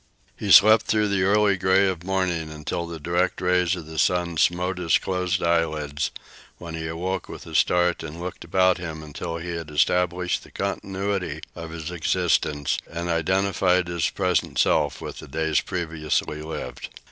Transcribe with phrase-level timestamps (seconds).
[0.35, 4.35] He slept through the early gray of morning until the direct rays of the sun
[4.37, 6.09] smote his closed eyelids,
[6.57, 10.49] when he awoke with a start and looked about him until he had established the
[10.49, 16.89] continuity of his existence and identified his present self with the days previously lived.